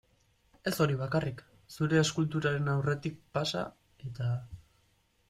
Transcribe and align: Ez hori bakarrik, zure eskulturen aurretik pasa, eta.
Ez 0.69 0.71
hori 0.85 0.95
bakarrik, 1.01 1.43
zure 1.75 1.99
eskulturen 2.05 2.71
aurretik 2.73 3.21
pasa, 3.39 3.63
eta. 4.09 4.31